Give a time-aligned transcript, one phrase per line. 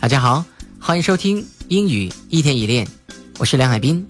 [0.00, 0.42] 大家好，
[0.80, 2.88] 欢迎收听英语一天一练，
[3.38, 4.06] 我是梁海滨。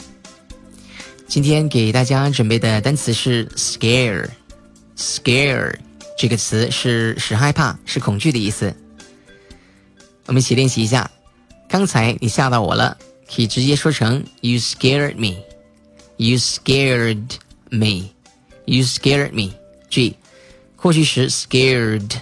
[1.27, 4.29] 今天给大家准备的单词是 scare。
[4.97, 5.75] scare
[6.17, 8.73] 这个词是使害怕、是恐惧的意思。
[10.27, 11.11] 我们一起练习一下。
[11.69, 12.97] 刚才你吓到我了，
[13.27, 15.43] 可以直接说成 You scared me.
[16.19, 17.33] You scared
[17.69, 18.11] me.
[18.65, 19.55] You scared me.
[19.91, 20.15] 注意，
[20.77, 22.13] 过去时 scared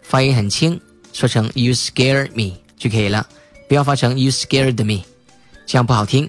[0.00, 0.80] 发音很轻，
[1.12, 3.26] 说成 You scared me 就可以了，
[3.66, 5.04] 不要发成 You scared me，
[5.64, 6.28] 这样不好听。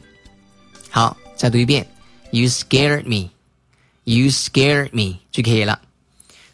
[0.90, 1.86] 好，再读一遍
[2.32, 3.32] ，You scared me.
[4.06, 5.82] You scared me 就可以了。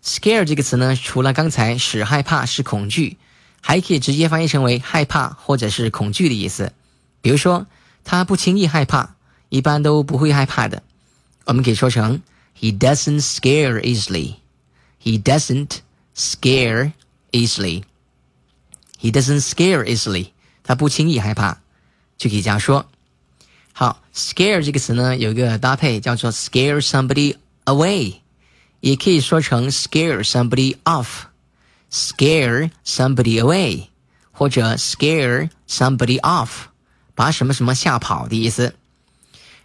[0.04, 3.18] scare 这个词呢，除了刚才使害怕、是恐惧，
[3.62, 6.74] 还可以直接翻译成为害怕或者是恐惧的意思。
[7.22, 7.68] 比如说，
[8.04, 9.14] 他不轻易害怕，
[9.50, 10.82] 一般都不会害怕的。
[11.46, 12.20] 我们可以说成
[12.60, 14.38] He doesn't scare easily.
[15.04, 15.82] He doesn't
[16.16, 16.94] scare
[17.32, 17.84] easily.
[19.01, 20.29] He doesn't scare easily.
[20.63, 21.59] 他不轻易害怕，
[22.19, 22.87] 就可以这样说。
[23.73, 28.17] 好，scare 这个词呢，有一个搭配叫做 scare somebody away，
[28.81, 33.89] 也可以说成 scare somebody off，scare somebody away，
[34.33, 36.49] 或者 scare somebody off，
[37.15, 38.75] 把什么什么吓跑的意思。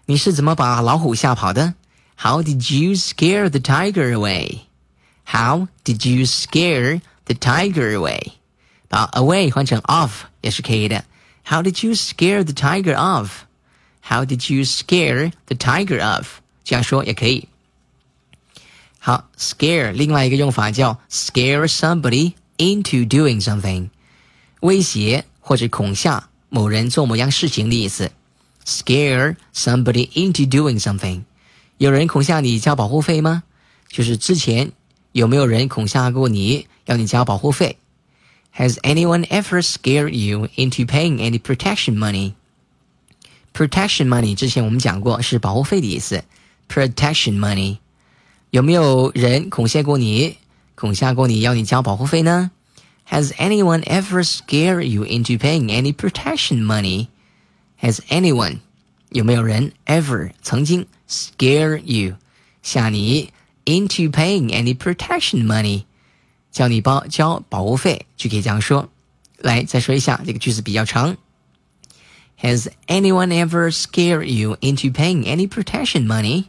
[0.05, 1.75] 你是怎么把老虎吓跑的？
[2.17, 4.65] How did you scare the tiger away?
[5.23, 8.33] How did you scare the tiger away?
[8.95, 11.05] 把 away 换成 off 也是可以的。
[11.45, 13.29] How did you scare the tiger off?
[14.01, 16.25] How did you scare the tiger off?
[16.63, 17.47] 这样说也可以。
[18.99, 23.89] 好，scare 另外一个用法叫 scare somebody into doing something，
[24.59, 28.11] 威胁或者恐吓某人做某样事情的意思。
[28.63, 31.23] scare somebody into doing something，
[31.77, 33.43] 有人恐吓你交保护费吗？
[33.89, 34.71] 就是之前
[35.11, 37.77] 有没有人恐吓过你要你交保护费
[38.55, 42.33] ？Has anyone ever scared you into paying any protection money?
[43.53, 46.23] Protection money 之前我们讲过是保护费的意思。
[46.69, 47.77] Protection money
[48.49, 50.37] 有没有人恐吓过你？
[50.75, 52.51] 恐吓过你要你交保护费呢？
[53.09, 57.07] Has anyone ever scared you into paying any protection money?
[57.81, 58.59] Has anyone
[59.09, 62.15] 有没有人 ever 曾经 scare you
[62.63, 63.31] 吓你
[63.65, 65.83] into paying any protection money
[66.56, 68.88] 叫你包交保护费就可以这样说。
[69.36, 71.18] 来，再说一下这个句子比较长。
[72.40, 76.46] Has anyone ever scared you into paying any protection money？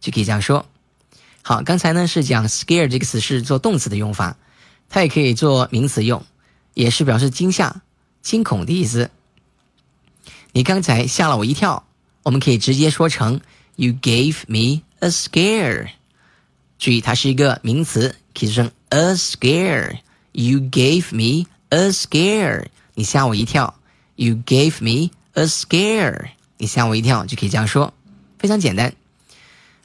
[0.00, 0.64] 就可以这样说。
[1.42, 4.38] 好，刚才呢是讲 scare 这个词是做动词的用法，
[4.88, 6.24] 它也可以做名词用，
[6.72, 7.82] 也是表示惊吓、
[8.22, 9.10] 惊恐的意思。
[10.52, 11.84] 你刚才吓了我一跳，
[12.22, 13.42] 我们可以直接说成
[13.76, 15.90] You gave me a scare。
[16.80, 19.98] 注意，它是一个名词，可以说成 a scare。
[20.32, 22.68] You gave me a scare。
[22.94, 23.74] 你吓我一跳。
[24.16, 26.30] You gave me a scare。
[26.56, 27.92] 你吓我一跳，就可以这样说，
[28.38, 28.94] 非常简单。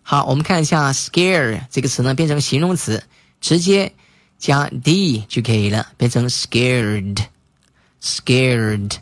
[0.03, 3.03] 好，我们看一下 scare 这个词呢，变成形容词，
[3.41, 3.91] 直接
[4.37, 7.25] 加 d 就可以了，变成 scared。
[8.01, 8.93] scared。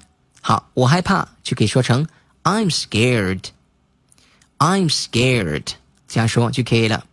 [0.42, 2.08] 好，我害怕就可以说成
[2.42, 3.42] I'm scared。
[4.58, 5.68] I'm scared，
[6.08, 7.06] 这样说就可以了。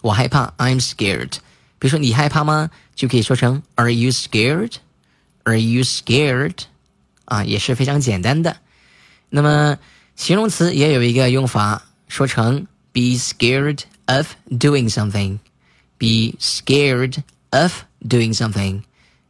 [0.00, 1.38] 我害怕，I'm scared。
[1.78, 2.70] 比如说你害怕吗？
[2.94, 6.54] 就可以说成 Are you scared？Are you scared？
[7.24, 8.56] 啊，也是非常简单的。
[9.30, 9.78] 那么
[10.16, 15.38] 形容词也有一个用法，说成 be scared of doing something。
[15.98, 18.82] be scared of doing something。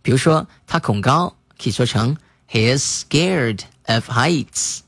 [0.03, 2.17] 比如说他恐高，可以说成
[2.50, 4.81] He is scared of heights。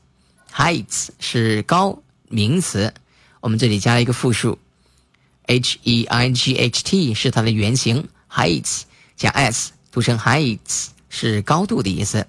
[0.53, 2.93] heights 是高名词，
[3.39, 4.57] 我们这里加一个复数
[5.51, 8.83] ，h e i g h t 是它的原型，heights
[9.17, 12.25] 加 s 读成 heights 是高度的意思。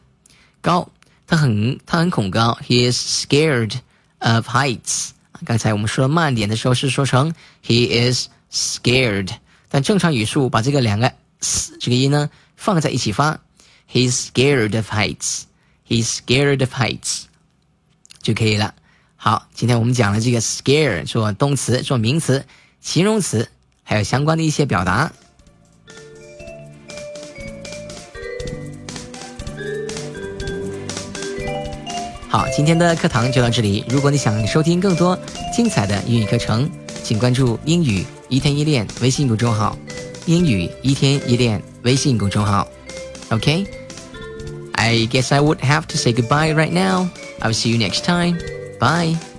[0.60, 0.90] 高，
[1.26, 3.74] 他很他很恐高，He is scared
[4.18, 5.10] of heights。
[5.44, 7.32] 刚才我们说慢点的时候是说成
[7.64, 9.30] He is scared，
[9.68, 13.40] 但正常语速把这个两个 s 这个音呢放在一起发
[13.90, 17.22] ，he is scared of heights，he is scared of heights
[18.20, 18.74] 就可以了。
[19.16, 22.44] 好，今天我们讲了这个 scare 做动词、做名词、
[22.82, 23.48] 形容词，
[23.84, 25.10] 还有相关的一些表达。
[32.28, 33.84] 好，今天的课堂就到这里。
[33.88, 35.18] 如果你想收听更多
[35.54, 36.68] 精彩的英语课程，
[37.04, 39.78] 请关注“英语一天一练”微信公众号。
[40.26, 42.66] 英语一天一练微信公众号。
[43.30, 47.08] OK，I guess I would have to say goodbye right now.
[47.40, 48.38] I'll see you next time.
[48.78, 49.31] Bye.